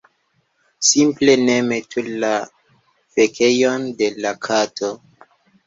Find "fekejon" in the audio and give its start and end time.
3.19-3.81